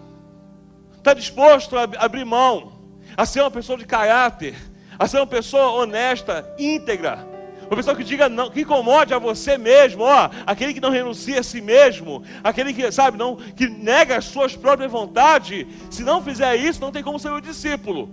[0.97, 2.73] Está disposto a abrir mão,
[3.17, 4.55] a ser uma pessoa de caráter,
[4.97, 7.32] a ser uma pessoa honesta, íntegra?
[7.73, 11.41] Uma pessoa que diga não, que incomode a você mesmo, ó, aquele que não renuncia
[11.41, 16.23] a si mesmo, aquele que, sabe, não, que nega as suas próprias vontades, se não
[16.23, 18.11] fizer isso, não tem como ser o discípulo.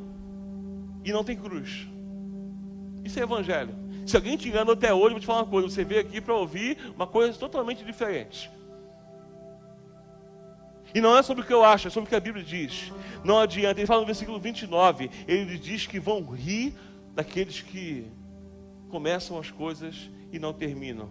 [1.04, 1.86] E não tem cruz.
[3.04, 3.76] Isso é evangelho.
[4.08, 6.22] Se alguém te engana até hoje, eu vou te falar uma coisa, você veio aqui
[6.22, 8.50] para ouvir uma coisa totalmente diferente.
[10.96, 12.94] E não é sobre o que eu acho, é sobre o que a Bíblia diz.
[13.26, 13.82] Não adianta.
[13.82, 16.74] Ele fala no versículo 29, ele diz que vão rir
[17.14, 18.10] daqueles que
[18.90, 21.10] começam as coisas e não terminam.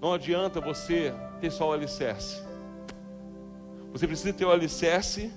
[0.00, 2.42] Não adianta você ter só o alicerce.
[3.92, 5.32] Você precisa ter o alicerce,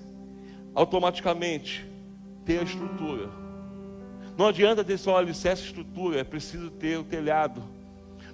[0.76, 1.88] automaticamente
[2.46, 3.30] ter a estrutura.
[4.38, 7.64] Não adianta ter só o alicerce e estrutura, é preciso ter o telhado.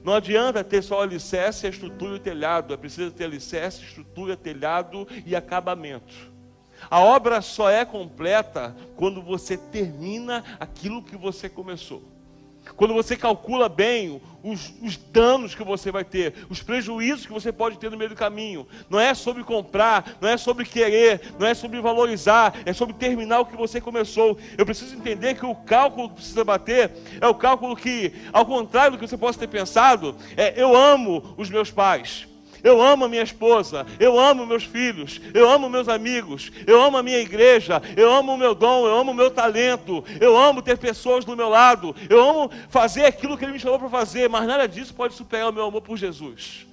[0.04, 2.74] Não adianta ter só o alicerce, a estrutura e o telhado.
[2.74, 6.13] É preciso ter alicerce, estrutura, telhado e acabamento.
[6.89, 12.14] A obra só é completa quando você termina aquilo que você começou.
[12.75, 17.51] Quando você calcula bem os, os, danos que você vai ter, os prejuízos que você
[17.51, 18.67] pode ter no meio do caminho.
[18.89, 23.39] Não é sobre comprar, não é sobre querer, não é sobre valorizar, é sobre terminar
[23.39, 24.38] o que você começou.
[24.58, 28.91] Eu preciso entender que o cálculo que precisa bater é o cálculo que, ao contrário
[28.91, 32.28] do que você possa ter pensado, é eu amo os meus pais.
[32.65, 36.97] Eu amo a minha esposa, eu amo meus filhos, eu amo meus amigos, eu amo
[36.97, 40.63] a minha igreja, eu amo o meu dom, eu amo o meu talento, eu amo
[40.63, 44.28] ter pessoas do meu lado, eu amo fazer aquilo que Ele me chamou para fazer,
[44.28, 46.65] mas nada disso pode superar o meu amor por Jesus.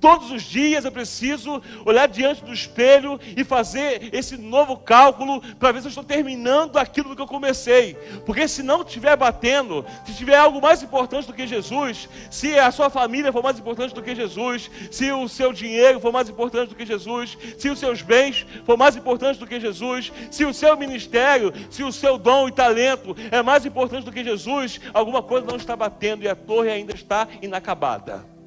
[0.00, 5.72] Todos os dias eu preciso olhar diante do espelho e fazer esse novo cálculo para
[5.72, 7.94] ver se eu estou terminando aquilo que eu comecei.
[8.24, 12.70] Porque se não estiver batendo, se tiver algo mais importante do que Jesus, se a
[12.70, 16.68] sua família for mais importante do que Jesus, se o seu dinheiro for mais importante
[16.68, 20.54] do que Jesus, se os seus bens for mais importante do que Jesus, se o
[20.54, 25.22] seu ministério, se o seu dom e talento é mais importante do que Jesus, alguma
[25.22, 28.37] coisa não está batendo e a torre ainda está inacabada.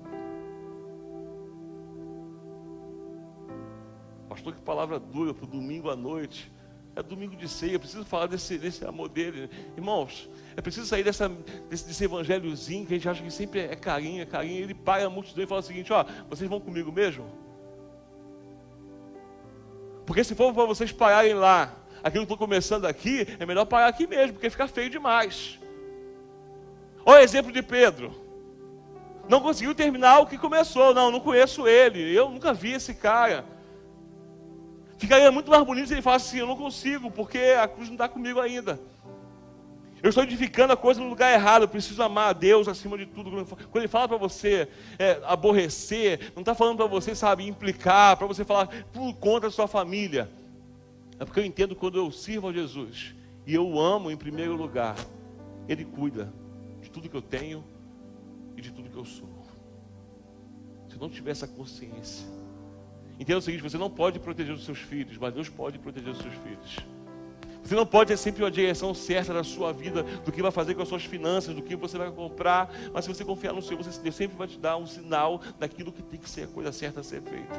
[4.41, 6.51] Pastor, que palavra dura para o domingo à noite.
[6.95, 9.47] É domingo de ceia, eu preciso falar desse, desse amor dele.
[9.77, 10.27] Irmãos,
[10.57, 11.29] é preciso sair dessa,
[11.69, 14.63] desse, desse evangelhozinho que a gente acha que sempre é carinho, é carinho.
[14.63, 17.29] Ele paga a multidão e fala o seguinte: ó, vocês vão comigo mesmo?
[20.07, 23.89] Porque se for para vocês pararem lá, aquilo que estou começando aqui, é melhor parar
[23.89, 25.59] aqui mesmo, porque fica feio demais.
[27.05, 28.11] Olha o exemplo de Pedro.
[29.29, 30.95] Não conseguiu terminar o que começou.
[30.95, 32.11] Não, não conheço ele.
[32.11, 33.45] Eu nunca vi esse cara.
[35.01, 37.95] Ficaria muito mais bonito se ele falasse assim: Eu não consigo, porque a cruz não
[37.95, 38.79] está comigo ainda.
[40.03, 41.63] Eu estou edificando a coisa no lugar errado.
[41.63, 43.31] Eu preciso amar a Deus acima de tudo.
[43.31, 44.67] Quando ele fala para você
[44.99, 49.51] é, aborrecer, não está falando para você, sabe, implicar, para você falar por conta da
[49.51, 50.29] sua família.
[51.19, 53.15] É porque eu entendo quando eu sirvo a Jesus
[53.47, 54.95] e eu amo em primeiro lugar,
[55.67, 56.31] Ele cuida
[56.79, 57.63] de tudo que eu tenho
[58.55, 59.27] e de tudo que eu sou.
[60.87, 62.27] Se eu não tiver essa consciência,
[63.21, 66.17] Entenda o seguinte: você não pode proteger os seus filhos, mas Deus pode proteger os
[66.17, 66.77] seus filhos.
[67.63, 70.73] Você não pode ter sempre a direção certa da sua vida, do que vai fazer
[70.73, 73.83] com as suas finanças, do que você vai comprar, mas se você confiar no Senhor,
[73.83, 77.01] Deus sempre vai te dar um sinal daquilo que tem que ser a coisa certa
[77.01, 77.53] a ser feita.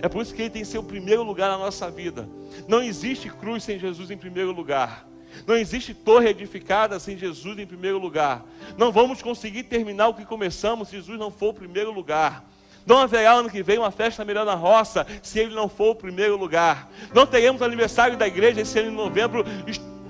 [0.00, 2.26] É por isso que Ele tem que ser o primeiro lugar na nossa vida.
[2.66, 5.06] Não existe cruz sem Jesus em primeiro lugar.
[5.46, 8.42] Não existe torre edificada sem Jesus em primeiro lugar.
[8.78, 12.42] Não vamos conseguir terminar o que começamos se Jesus não for o primeiro lugar.
[12.86, 15.94] Não haverá ano que vem uma festa melhor na roça se ele não for o
[15.94, 16.90] primeiro lugar.
[17.14, 19.44] Não teremos aniversário da igreja esse ano em novembro,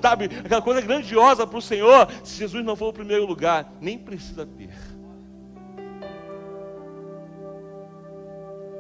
[0.03, 3.73] sabe, aquela coisa grandiosa para o Senhor, se Jesus não for o primeiro lugar.
[3.81, 4.75] Nem precisa ter.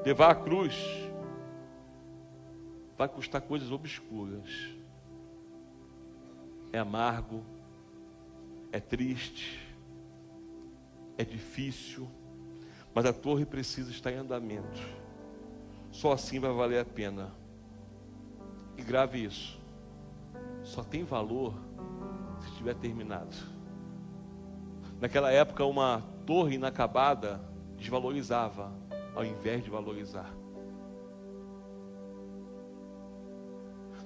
[0.05, 0.75] Levar a cruz
[2.99, 4.51] vai custar coisas obscuras.
[6.73, 7.45] É amargo,
[8.73, 9.61] é triste,
[11.17, 12.09] é difícil
[12.95, 14.81] mas a torre precisa estar em andamento.
[15.91, 17.33] Só assim vai valer a pena.
[18.77, 19.61] E grave isso.
[20.63, 21.55] Só tem valor
[22.41, 23.37] se estiver terminado.
[25.01, 27.41] Naquela época, uma torre inacabada
[27.77, 28.73] desvalorizava,
[29.15, 30.33] ao invés de valorizar.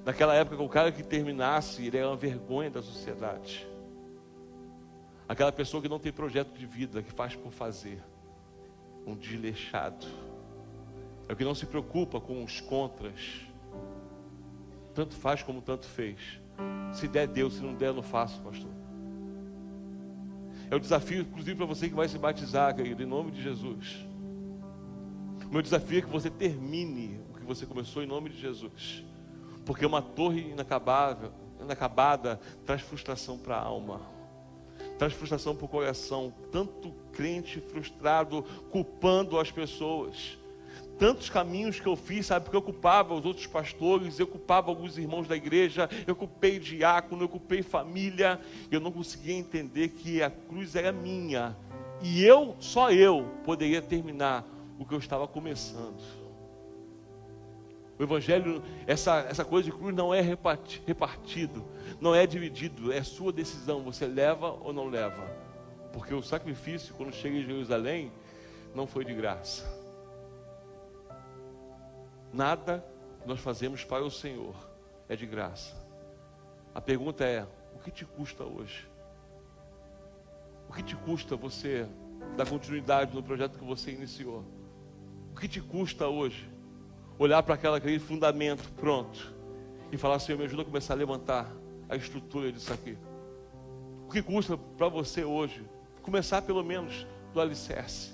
[0.04, 3.68] Naquela época, o cara que terminasse, ele era uma vergonha da sociedade.
[5.28, 8.02] Aquela pessoa que não tem projeto de vida, que faz por fazer
[9.12, 10.06] um desleixado.
[11.28, 13.42] É o que não se preocupa com os contras.
[14.94, 16.18] Tanto faz como tanto fez.
[16.92, 17.54] Se der, Deus.
[17.54, 18.70] Se não der, não faço, pastor.
[20.70, 24.06] É o desafio, inclusive, para você que vai se batizar, querido, em nome de Jesus.
[25.46, 29.04] O meu desafio é que você termine o que você começou em nome de Jesus.
[29.64, 34.17] Porque uma torre inacabável, inacabada traz frustração para a alma
[34.98, 36.32] traz frustração para o coração.
[36.50, 40.36] Tanto crente frustrado, culpando as pessoas.
[40.98, 44.98] Tantos caminhos que eu fiz, sabe, porque eu culpava os outros pastores, eu culpava alguns
[44.98, 50.28] irmãos da igreja, eu culpei diácono, eu culpei família, eu não conseguia entender que a
[50.28, 51.56] cruz era minha.
[52.02, 54.44] E eu, só eu, poderia terminar
[54.76, 56.17] o que eu estava começando.
[57.98, 61.64] O Evangelho, essa, essa coisa de cruz não é repartido,
[62.00, 63.82] não é dividido, é sua decisão.
[63.82, 65.22] Você leva ou não leva?
[65.92, 68.12] Porque o sacrifício, quando chega em Jerusalém,
[68.72, 69.66] não foi de graça.
[72.32, 72.84] Nada
[73.26, 74.54] nós fazemos para o Senhor
[75.08, 75.74] é de graça.
[76.72, 78.86] A pergunta é: o que te custa hoje?
[80.68, 81.88] O que te custa você
[82.36, 84.44] dar continuidade no projeto que você iniciou?
[85.32, 86.48] O que te custa hoje
[87.18, 89.34] olhar para aquela, aquele fundamento pronto
[89.90, 91.52] e falar: Senhor, me ajuda a começar a levantar
[91.88, 92.96] a estrutura disso aqui?
[94.06, 95.62] O que custa para você hoje
[96.02, 98.12] começar pelo menos do alicerce?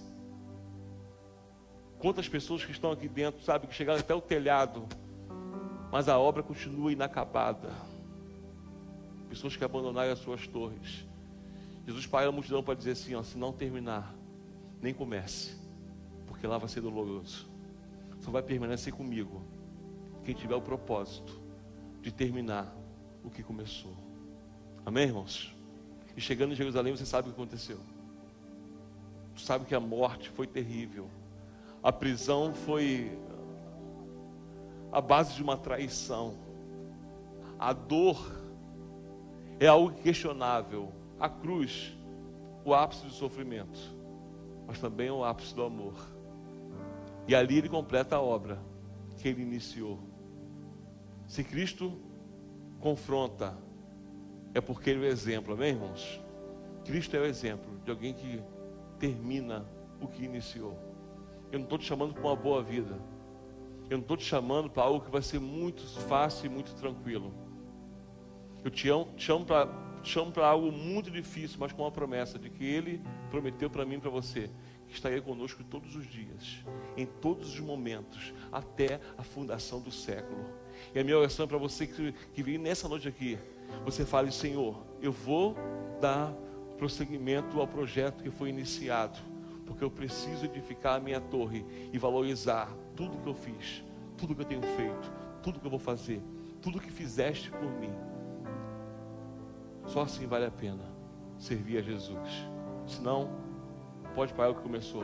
[1.98, 4.86] Quantas pessoas que estão aqui dentro, sabe, que chegaram até o telhado,
[5.90, 7.70] mas a obra continua inacabada.
[9.28, 11.06] Pessoas que abandonaram as suas torres.
[11.86, 14.14] Jesus para a multidão para dizer assim: ó, se não terminar,
[14.80, 15.56] nem comece,
[16.26, 17.53] porque lá vai ser doloroso.
[18.24, 19.42] Só vai permanecer comigo
[20.24, 21.38] quem tiver o propósito
[22.00, 22.74] de terminar
[23.22, 23.94] o que começou.
[24.84, 25.54] Amém, irmãos?
[26.16, 27.78] E chegando em Jerusalém, você sabe o que aconteceu.
[29.36, 31.06] Você sabe que a morte foi terrível.
[31.82, 33.18] A prisão foi
[34.90, 36.34] a base de uma traição.
[37.58, 38.42] A dor
[39.60, 40.90] é algo questionável.
[41.20, 41.94] A cruz,
[42.64, 43.78] o ápice do sofrimento,
[44.66, 46.13] mas também o ápice do amor.
[47.26, 48.60] E ali ele completa a obra
[49.16, 49.98] que ele iniciou.
[51.26, 51.98] Se Cristo
[52.80, 53.56] confronta,
[54.52, 56.20] é porque ele é o exemplo, amém, irmãos?
[56.84, 58.42] Cristo é o exemplo de alguém que
[58.98, 59.66] termina
[60.00, 60.78] o que iniciou.
[61.50, 62.98] Eu não estou te chamando para uma boa vida.
[63.88, 67.32] Eu não estou te chamando para algo que vai ser muito fácil e muito tranquilo.
[68.62, 69.68] Eu te chamo para
[70.02, 73.94] chamo para algo muito difícil, mas com uma promessa de que Ele prometeu para mim
[73.94, 74.50] e para você
[74.96, 76.64] estaria conosco todos os dias,
[76.96, 80.44] em todos os momentos, até a fundação do século.
[80.94, 83.38] E a minha oração é para você que, que vem nessa noite aqui,
[83.84, 85.56] você fale, Senhor, eu vou
[86.00, 86.32] dar
[86.78, 92.68] prosseguimento ao projeto que foi iniciado porque eu preciso edificar a minha torre e valorizar
[92.94, 93.82] tudo que eu fiz,
[94.16, 96.22] tudo que eu tenho feito, tudo que eu vou fazer,
[96.60, 97.92] tudo que fizeste por mim.
[99.86, 100.84] Só assim vale a pena
[101.38, 102.48] servir a Jesus.
[102.86, 103.30] Senão,
[104.14, 105.02] pode parar o que começou.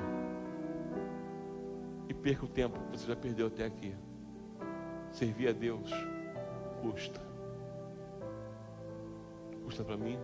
[2.09, 3.94] E perca o tempo que você já perdeu até aqui.
[5.11, 5.90] Servir a Deus
[6.81, 7.20] custa.
[9.64, 10.18] Custa para mim,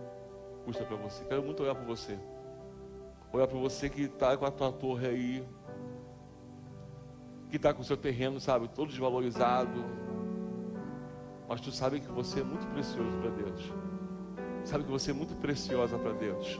[0.65, 1.23] custa para você.
[1.25, 2.17] Quero muito olhar para você.
[3.31, 5.47] Olhar para você que está com a tua torre aí,
[7.49, 9.85] que está com o seu terreno, sabe, todo desvalorizado.
[11.47, 13.73] Mas tu sabe que você é muito precioso para Deus.
[14.65, 16.59] Sabe que você é muito preciosa para Deus.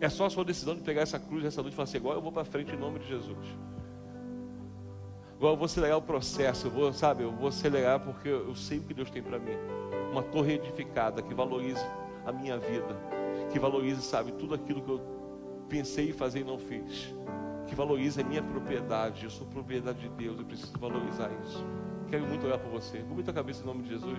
[0.00, 2.18] É só a sua decisão de pegar essa cruz essa noite e falar assim: agora
[2.18, 3.38] eu vou para frente em nome de Jesus.
[5.36, 8.78] Agora eu vou acelerar o processo, eu vou, sabe, eu vou acelerar porque eu sei
[8.78, 9.56] o que Deus tem para mim.
[10.10, 11.84] Uma torre edificada que valorize
[12.26, 12.96] a minha vida,
[13.52, 15.00] que valorize, sabe, tudo aquilo que eu
[15.68, 17.14] pensei em fazer e não fiz.
[17.68, 19.24] Que valorize a minha propriedade.
[19.24, 21.64] Eu sou propriedade de Deus, eu preciso valorizar isso.
[22.08, 22.98] Quero muito olhar para você.
[22.98, 24.18] Curva a cabeça em nome de Jesus.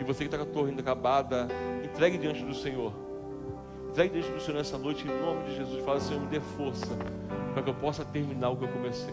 [0.00, 1.46] E você que está com a torre ainda acabada,
[1.84, 3.07] entregue diante do Senhor.
[3.98, 5.84] Entregue diante do Senhor nessa noite, em nome de Jesus.
[5.84, 6.96] Fala, Senhor, me dê força
[7.52, 9.12] para que eu possa terminar o que eu comecei.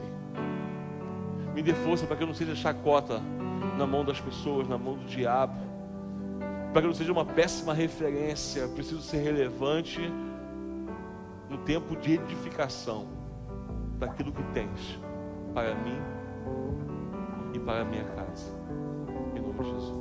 [1.55, 3.19] Me dê força para que eu não seja chacota
[3.79, 5.57] na mão das pessoas, na mão do diabo.
[6.71, 8.59] Para que eu não seja uma péssima referência.
[8.59, 9.99] Eu preciso ser relevante
[11.49, 13.07] no tempo de edificação
[13.97, 14.99] daquilo que tens
[15.51, 15.97] para mim
[17.55, 18.53] e para a minha casa.
[19.35, 19.94] Em nome de Jesus.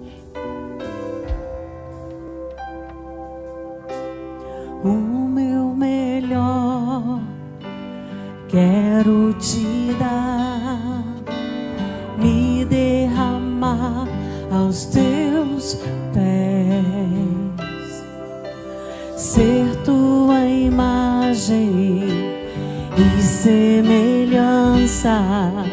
[25.05, 25.65] Semelhança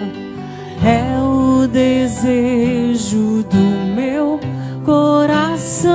[0.84, 4.40] é o desejo do meu
[4.84, 5.86] coração.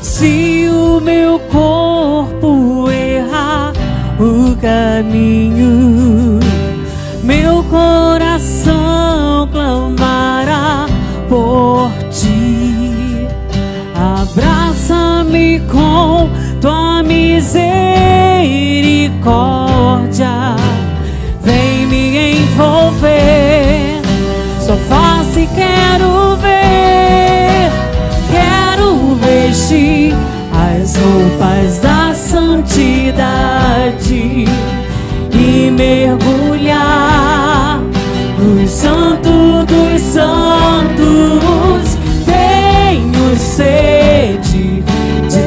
[0.00, 3.72] Se o meu corpo errar
[4.20, 6.38] o caminho,
[7.24, 10.86] meu coração clamará
[11.28, 13.26] por ti.
[13.96, 16.28] Abraça-me com
[16.60, 16.91] tua
[29.62, 30.12] veste
[30.52, 33.44] as roupas da santidade
[35.32, 37.00] e mergulhar
[38.38, 41.96] no santo dos santos.
[42.26, 44.82] Tenho sede
[45.28, 45.42] de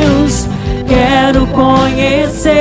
[0.00, 0.48] Deus,
[0.86, 2.56] quero conhecer,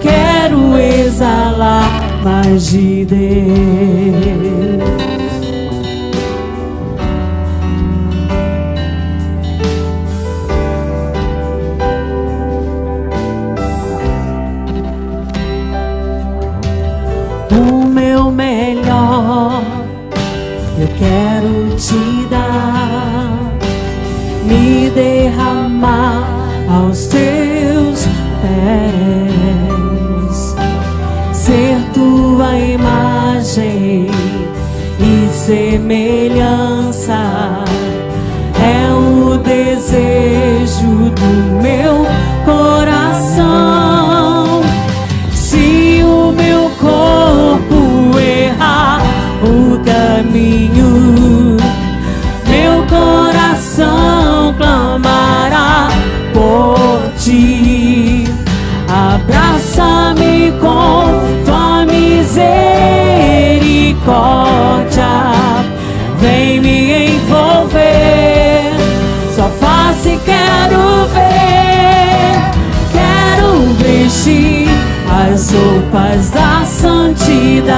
[0.00, 1.90] quero exalar
[2.24, 3.87] mais de Deus.
[64.08, 65.32] Misericórdia,
[66.18, 68.72] vem me envolver.
[69.34, 72.32] Sua face quero ver,
[72.92, 74.68] quero vestir
[75.10, 77.68] as roupas da santidade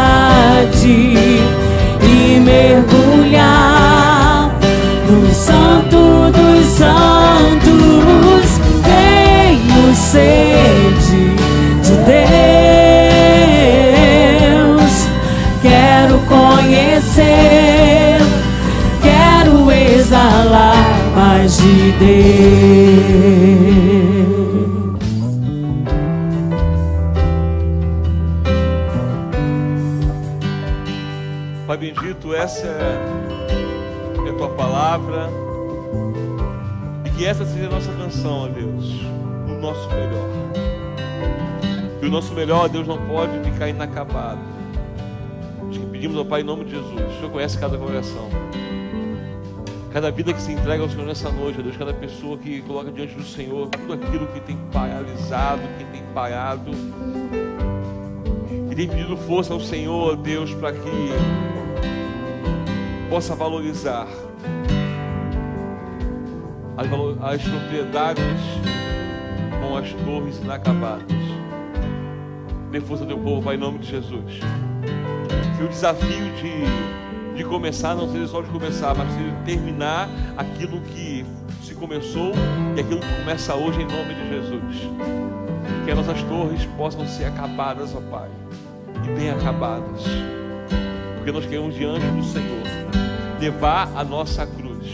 [2.02, 3.70] e mergulhar
[5.08, 7.19] no santo dos santos.
[22.00, 22.40] Deus.
[31.66, 35.28] Pai bendito, essa é a tua palavra.
[37.04, 39.02] E que essa seja a nossa canção, ó Deus,
[39.46, 40.30] o nosso melhor.
[42.02, 44.40] E o nosso melhor, ó Deus, não pode ficar inacabado.
[45.70, 46.94] Que pedimos ao Pai em nome de Jesus.
[46.94, 48.49] O Senhor conhece cada coração.
[49.92, 53.14] Cada vida que se entrega ao Senhor nessa noite, Deus, cada pessoa que coloca diante
[53.14, 56.70] do Senhor tudo aquilo que tem paralisado, que tem parado,
[58.70, 61.10] e tem pedido força ao Senhor, Deus, para que
[63.08, 64.06] possa valorizar
[66.76, 66.86] as,
[67.34, 68.24] as propriedades
[69.60, 71.16] com as torres inacabadas.
[72.70, 74.38] Dê força ao teu povo, Pai, em nome de Jesus.
[75.58, 76.99] Que o desafio de,
[77.42, 81.24] de começar não seja só de começar, mas de terminar aquilo que
[81.62, 82.32] se começou
[82.76, 84.90] e aquilo que começa hoje, em nome de Jesus.
[85.84, 88.28] Que as nossas torres possam ser acabadas, ó Pai,
[89.04, 90.04] e bem acabadas
[91.16, 92.62] porque nós queremos diante do Senhor
[93.38, 94.86] levar a nossa cruz,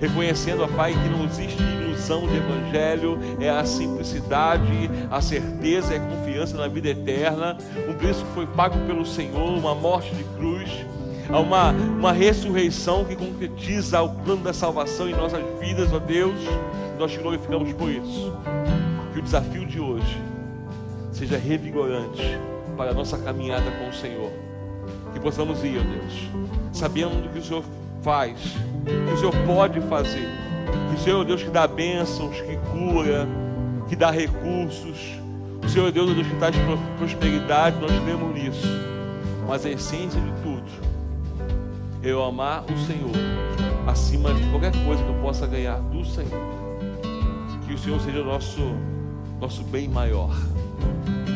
[0.00, 5.96] reconhecendo, ó Pai, que não existe ilusão de evangelho, é a simplicidade, a certeza e
[5.96, 7.56] a confiança na vida eterna,
[7.88, 10.70] um preço que foi pago pelo Senhor, uma morte de cruz,
[11.30, 16.34] há uma, uma ressurreição que concretiza o plano da salvação em nossas vidas, ó Deus,
[16.98, 18.32] nós te glorificamos por isso.
[19.12, 20.20] Que o desafio de hoje
[21.12, 22.38] seja revigorante
[22.76, 24.30] para a nossa caminhada com o Senhor.
[25.12, 26.28] Que possamos ir, ó Deus,
[26.72, 27.64] sabendo do que o Senhor
[28.02, 28.38] faz,
[28.84, 30.28] que o Senhor pode fazer,
[30.90, 33.26] que o Senhor é o Deus que dá bênçãos, que cura,
[33.88, 35.18] que dá recursos,
[35.64, 38.68] o Senhor é Deus, ó Deus que traz pro- prosperidade, nós cremos nisso,
[39.48, 40.85] mas a essência de tudo
[42.08, 43.10] eu amar o Senhor
[43.86, 46.40] acima de qualquer coisa que eu possa ganhar do Senhor,
[47.66, 48.60] que o Senhor seja o nosso,
[49.40, 50.30] nosso bem maior,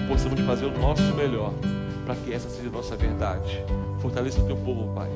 [0.08, 1.52] possamos fazer o nosso melhor
[2.06, 3.64] para que essa seja a nossa verdade.
[4.00, 5.10] Fortaleça o teu povo, Pai.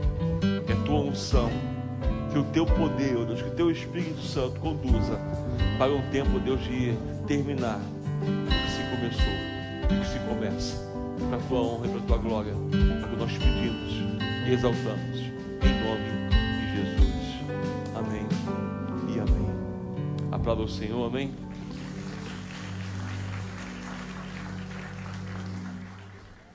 [0.67, 1.51] Que a tua unção,
[2.33, 5.19] que o teu poder, Deus, que o teu Espírito Santo conduza
[5.79, 6.95] para um tempo, Deus, de
[7.27, 7.81] terminar
[8.23, 10.85] o que se começou o que se começa.
[11.29, 12.51] Para a tua honra e para a tua glória.
[12.51, 13.93] É o que nós pedimos
[14.47, 15.24] e exaltamos.
[20.45, 21.33] Aplauda o Senhor, amém.